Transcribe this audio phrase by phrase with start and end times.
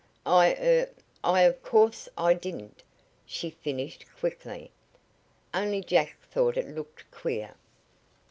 [0.25, 0.89] "I er
[1.23, 2.81] I of course I didn't,"
[3.23, 4.71] she finished quickly.
[5.53, 7.53] "Only Jack thought it looked queer."